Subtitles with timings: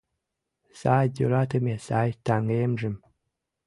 [0.79, 2.95] Сай йӧратыме, сай таҥемжым